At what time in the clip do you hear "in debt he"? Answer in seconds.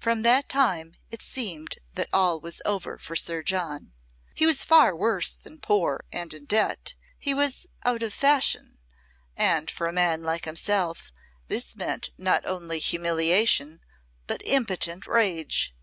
6.32-7.34